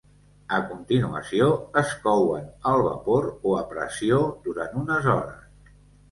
A 0.59 0.59
continuació, 0.67 1.49
es 1.81 1.91
couen 2.05 2.47
al 2.71 2.81
vapor 2.87 3.27
o 3.49 3.53
a 3.57 3.59
pressió 3.73 4.17
durant 4.47 4.73
unes 4.81 5.11
hores. 5.13 5.71